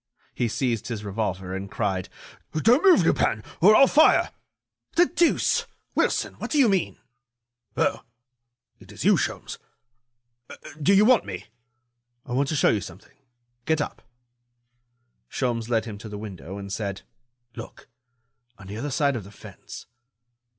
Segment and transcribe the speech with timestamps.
[0.33, 2.09] He seized his revolver, and cried:
[2.55, 4.31] "Don't move, Lupin, or I'll fire."
[4.95, 5.67] "The deuce!
[5.93, 6.97] Wilson, what do you mean?"
[7.77, 8.01] "Oh!
[8.79, 9.59] it is you, Sholmes.
[10.81, 11.45] Do you want me?"
[12.25, 13.15] "I want to show you something.
[13.65, 14.01] Get up."
[15.29, 17.03] Sholmes led him to the window, and said:
[17.55, 17.87] "Look!...
[18.57, 19.85] on the other side of the fence...."